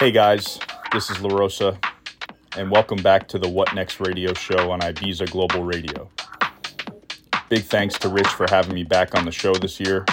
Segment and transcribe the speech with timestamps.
[0.00, 0.58] Hey guys,
[0.94, 1.76] this is LaRosa,
[2.56, 6.08] and welcome back to the What NxT radio show on Ibiza Global Radio.
[7.50, 10.06] Big thanks to Rich for having me back on the show this year.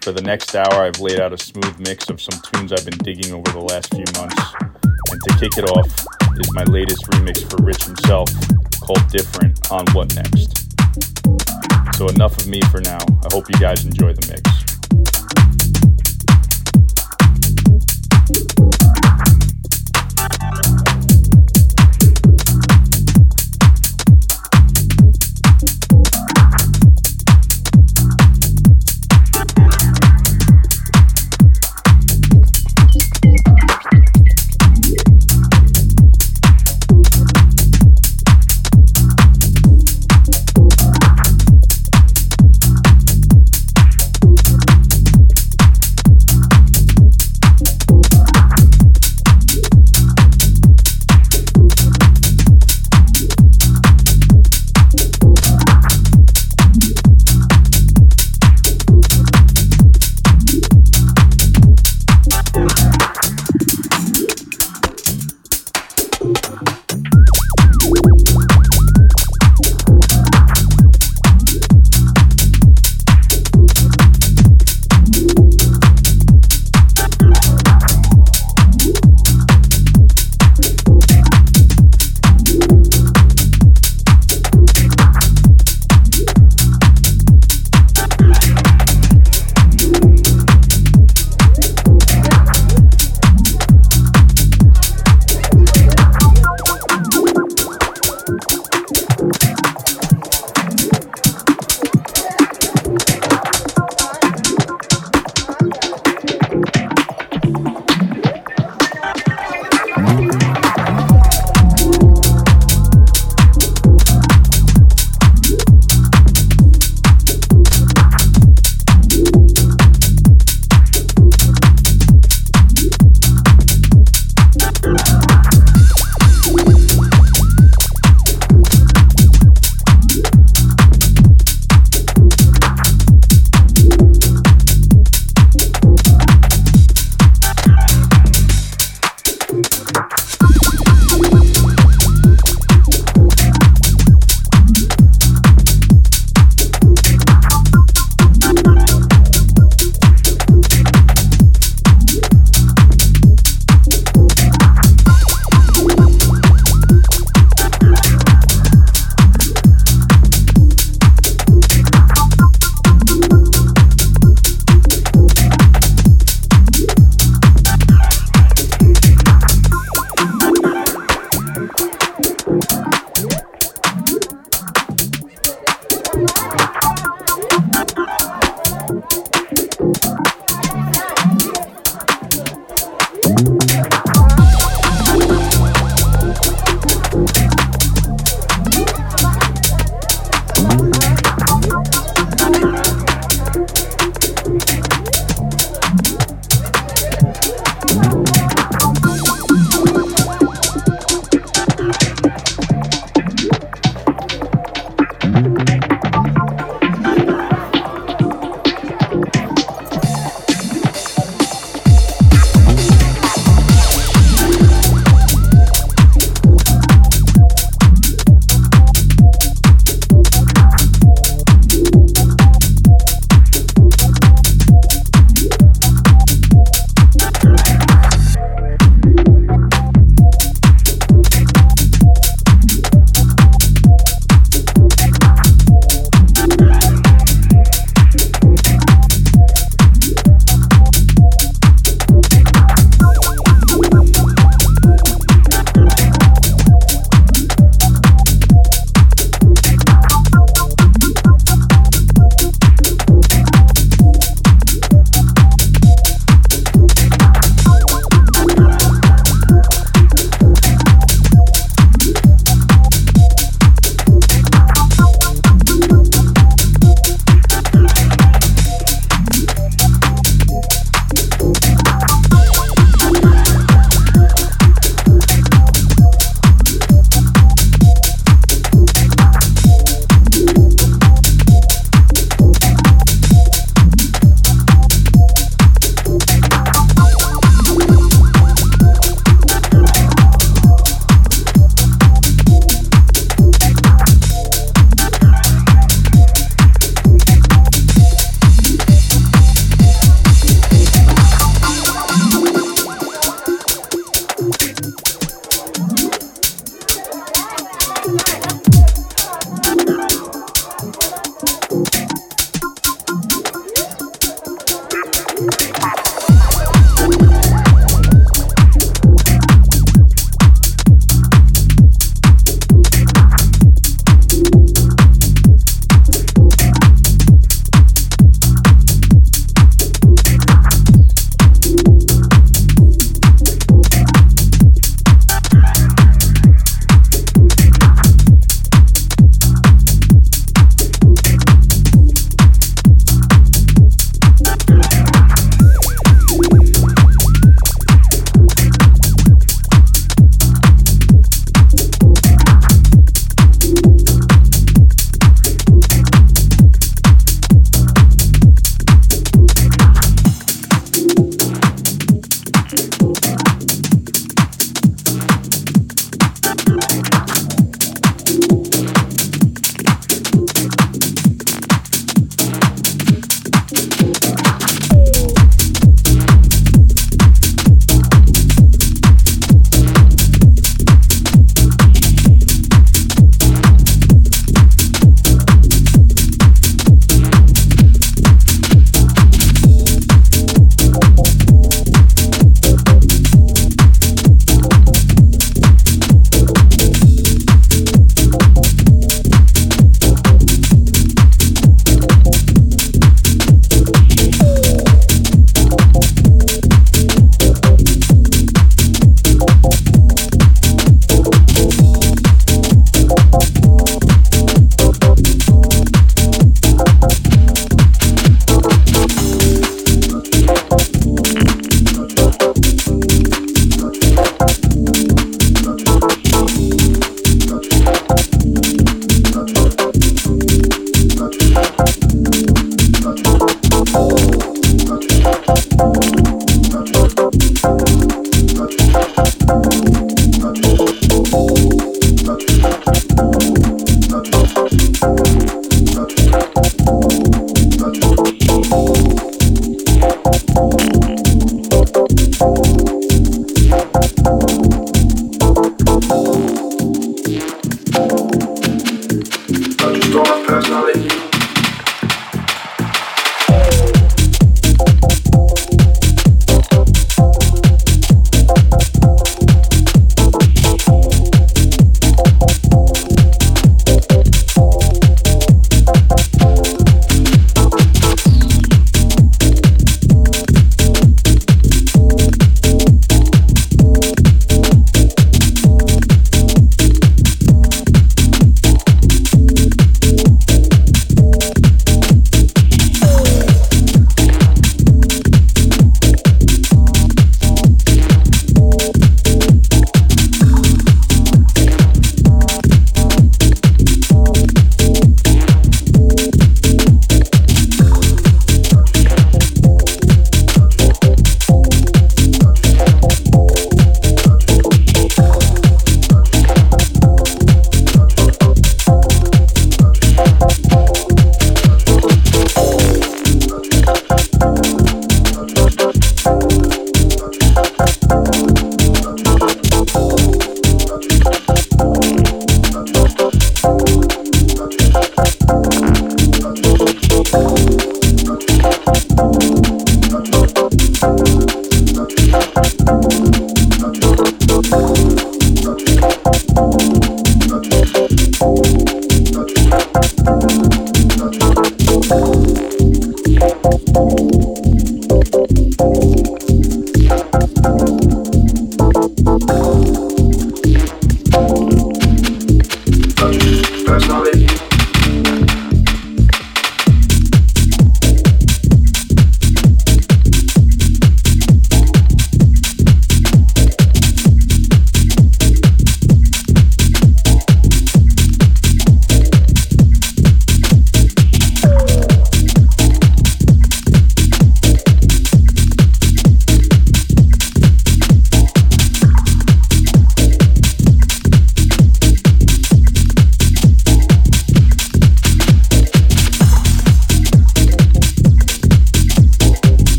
[0.00, 2.96] For the next hour, I've laid out a smooth mix of some tunes I've been
[3.00, 4.54] digging over the last few months.
[5.10, 5.92] And to kick it off
[6.40, 8.30] is my latest remix for Rich himself
[8.80, 10.56] called Different on What NxT.
[11.96, 12.96] So, enough of me for now.
[12.96, 14.59] I hope you guys enjoy the mix.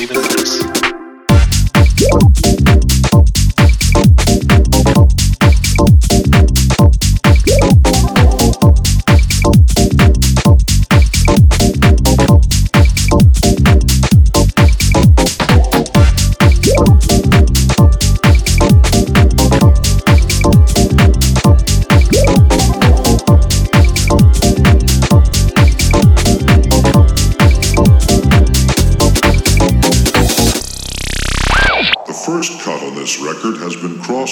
[0.00, 2.49] even loose.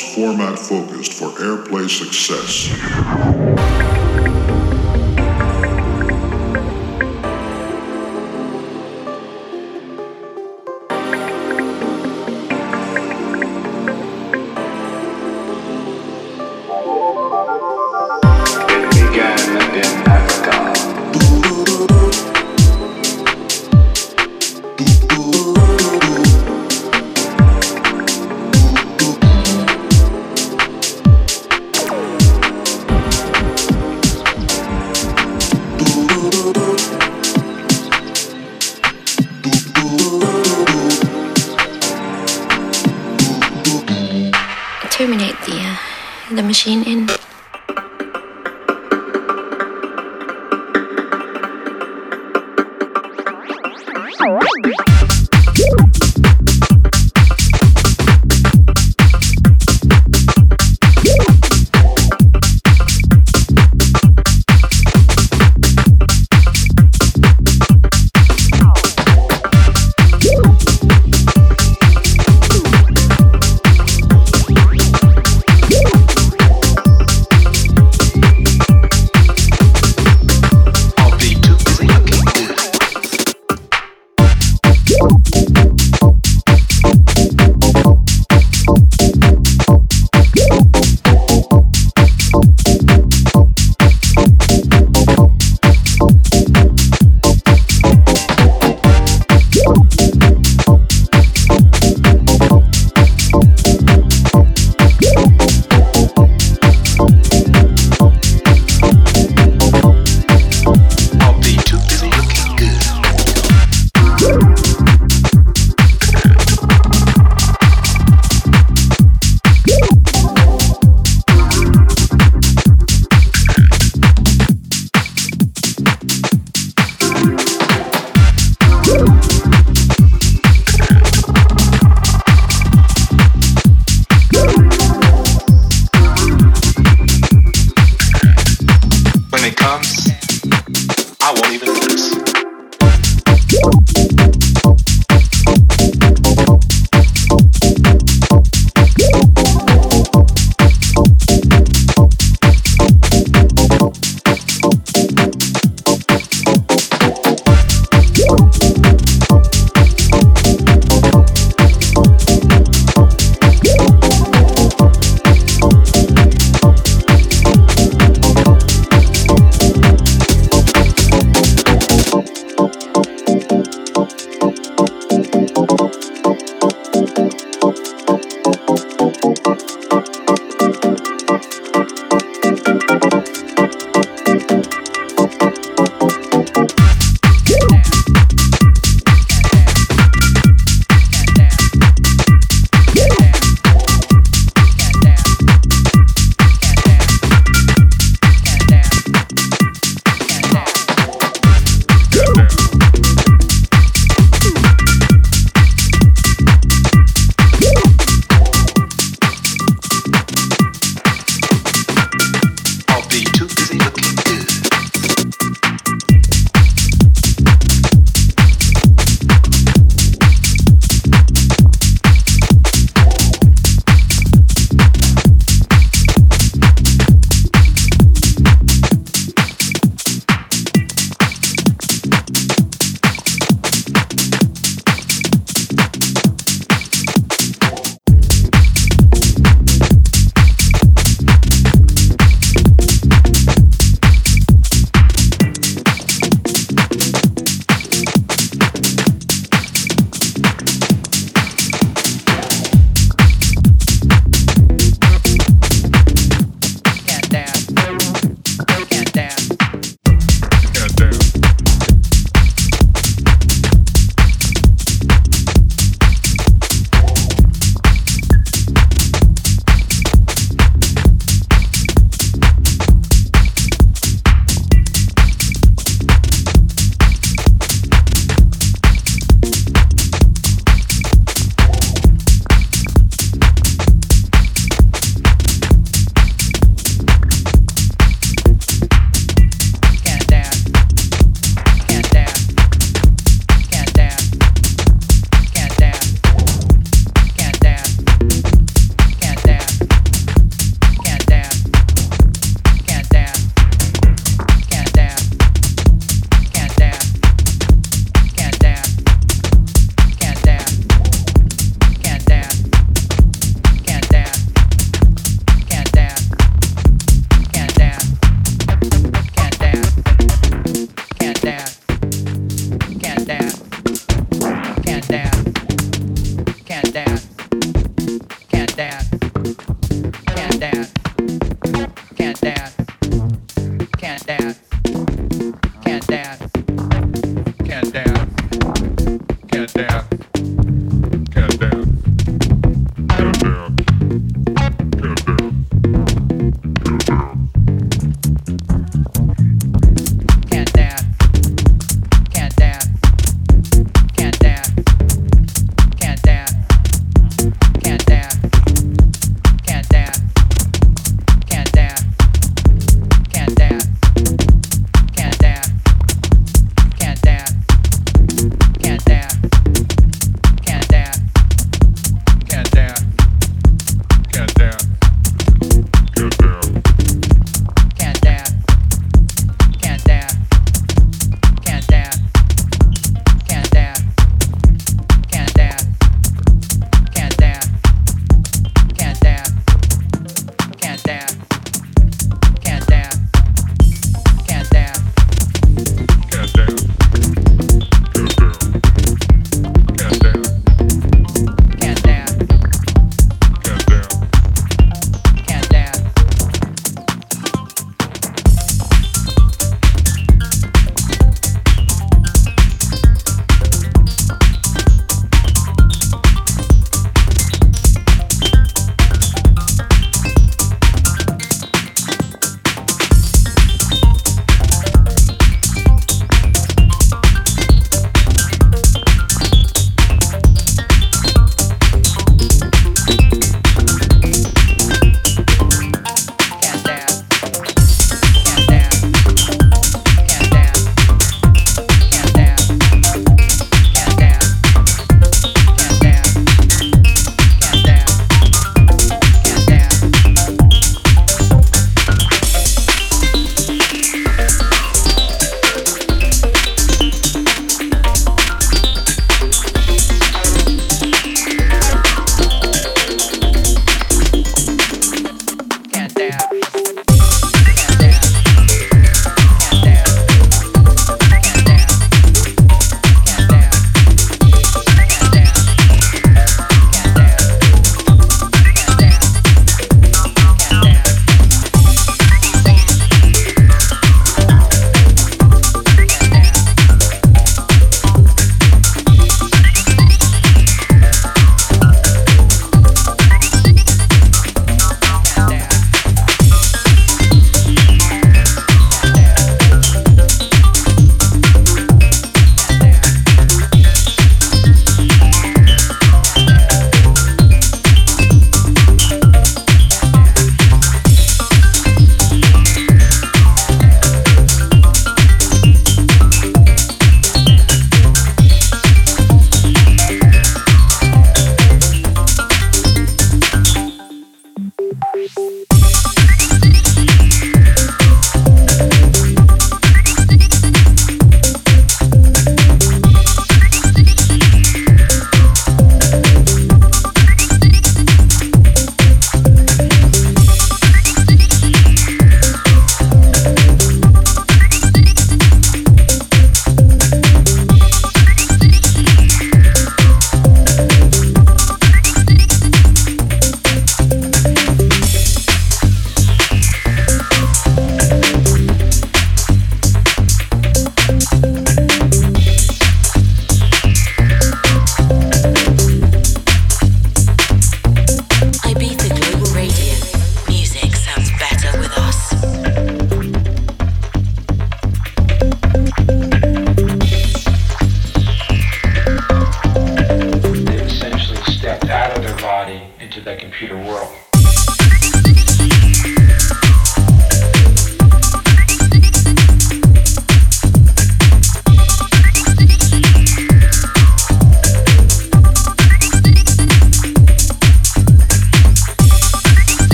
[0.00, 3.53] format focused for airplay success.